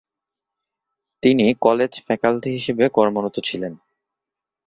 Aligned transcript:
তিনি 1.23 1.45
college 1.61 1.91
faculty 2.05 2.49
হিসেবে 2.49 2.83
কর্মরত 2.89 3.35
ছিলেন। 3.39 3.73